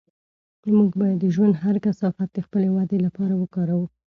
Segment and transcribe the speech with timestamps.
[0.77, 3.85] موږ باید د ژوند هر کثافت د خپلې ودې لپاره وکاروو.